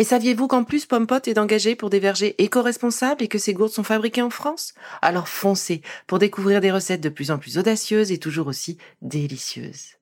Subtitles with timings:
[0.00, 3.70] Et saviez-vous qu'en plus Pompot est engagé pour des vergers éco-responsables et que ces gourdes
[3.70, 4.72] sont fabriquées en France?
[5.02, 9.98] Alors foncez pour découvrir des recettes de plus en plus audacieuses et toujours aussi délicieuses.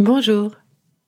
[0.00, 0.56] Bonjour.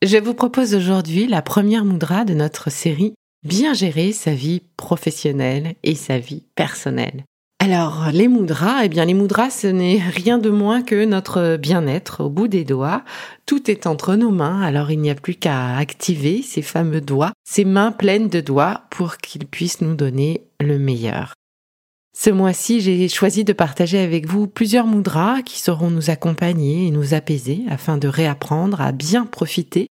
[0.02, 5.74] Je vous propose aujourd'hui la première moudra de notre série Bien gérer sa vie professionnelle
[5.82, 7.24] et sa vie personnelle.
[7.68, 12.22] Alors, les moudras, eh bien, les moudras, ce n'est rien de moins que notre bien-être
[12.22, 13.02] au bout des doigts.
[13.44, 17.32] Tout est entre nos mains, alors il n'y a plus qu'à activer ces fameux doigts,
[17.42, 21.34] ces mains pleines de doigts pour qu'ils puissent nous donner le meilleur.
[22.16, 26.92] Ce mois-ci, j'ai choisi de partager avec vous plusieurs moudras qui sauront nous accompagner et
[26.92, 29.88] nous apaiser afin de réapprendre à bien profiter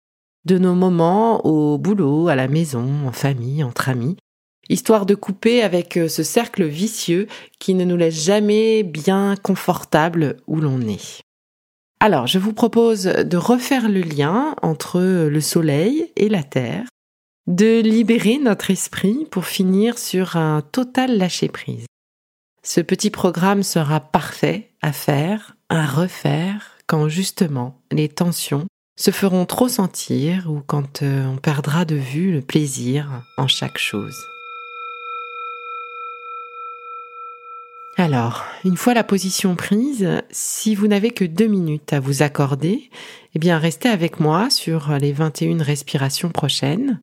[0.44, 4.18] de nos moments au boulot, à la maison, en famille, entre amis,
[4.72, 7.28] histoire de couper avec euh, ce cercle vicieux
[7.58, 11.20] qui ne nous laisse jamais bien confortable où l'on est.
[12.00, 16.86] Alors, je vous propose de refaire le lien entre le Soleil et la Terre,
[17.46, 21.86] de libérer notre esprit pour finir sur un total lâcher-prise.
[22.64, 28.66] Ce petit programme sera parfait à faire, à refaire, quand justement les tensions
[28.98, 33.78] se feront trop sentir ou quand euh, on perdra de vue le plaisir en chaque
[33.78, 34.16] chose.
[37.96, 42.90] Alors, une fois la position prise, si vous n'avez que deux minutes à vous accorder,
[43.34, 47.00] eh bien restez avec moi sur les 21 respirations prochaines.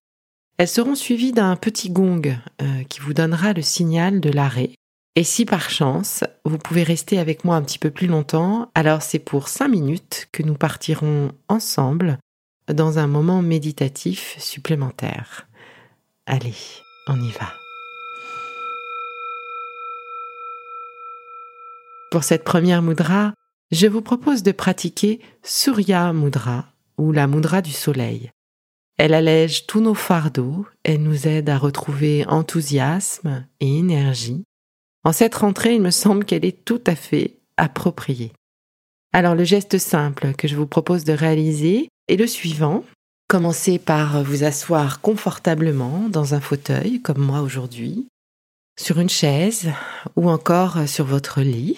[0.57, 2.21] Elles seront suivies d'un petit gong
[2.61, 4.71] euh, qui vous donnera le signal de l'arrêt.
[5.15, 9.01] Et si par chance, vous pouvez rester avec moi un petit peu plus longtemps, alors
[9.01, 12.17] c'est pour cinq minutes que nous partirons ensemble
[12.67, 15.47] dans un moment méditatif supplémentaire.
[16.25, 16.55] Allez,
[17.07, 17.53] on y va.
[22.11, 23.33] Pour cette première mudra,
[23.71, 26.65] je vous propose de pratiquer Surya Mudra
[26.97, 28.31] ou la mudra du soleil.
[28.97, 34.43] Elle allège tous nos fardeaux, elle nous aide à retrouver enthousiasme et énergie.
[35.03, 38.33] En cette rentrée, il me semble qu'elle est tout à fait appropriée.
[39.13, 42.83] Alors le geste simple que je vous propose de réaliser est le suivant.
[43.27, 48.07] Commencez par vous asseoir confortablement dans un fauteuil comme moi aujourd'hui
[48.79, 49.69] sur une chaise
[50.15, 51.77] ou encore sur votre lit.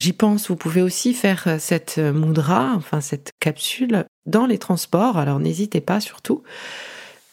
[0.00, 5.40] J'y pense, vous pouvez aussi faire cette moudra, enfin cette capsule, dans les transports, alors
[5.40, 6.42] n'hésitez pas surtout.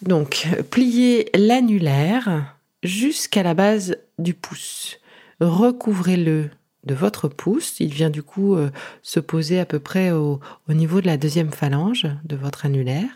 [0.02, 5.00] Donc, pliez l'annulaire jusqu'à la base du pouce.
[5.40, 6.50] Recouvrez-le
[6.84, 7.80] de votre pouce.
[7.80, 8.70] Il vient du coup euh,
[9.04, 10.40] se poser à peu près au,
[10.70, 13.10] au niveau de la deuxième phalange de votre annulaire.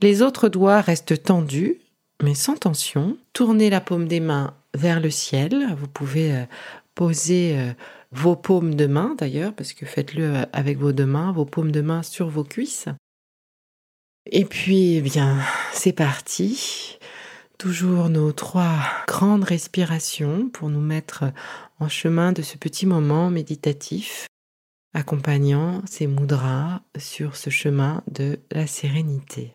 [0.00, 1.80] Les autres doigts restent tendus,
[2.22, 3.16] mais sans tension.
[3.32, 5.74] Tournez la paume des mains vers le ciel.
[5.76, 6.44] Vous pouvez euh,
[6.94, 7.72] poser euh,
[8.10, 11.72] vos paumes de main d'ailleurs, parce que faites-le euh, avec vos deux mains, vos paumes
[11.72, 12.88] de main sur vos cuisses.
[14.30, 15.38] Et puis, eh bien,
[15.72, 16.98] c'est parti.
[17.58, 21.24] Toujours nos trois grandes respirations pour nous mettre
[21.80, 24.26] en chemin de ce petit moment méditatif,
[24.94, 29.54] accompagnant ces mudras sur ce chemin de la sérénité.